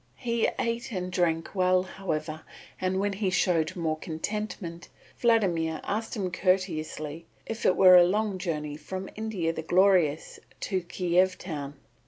[0.17, 2.41] He ate and drank well, however,
[2.81, 4.89] and when he showed more contentment,
[5.19, 10.81] Vladimir asked him courteously if it were a long journey from India the Glorious to
[10.81, 11.75] Kiev town.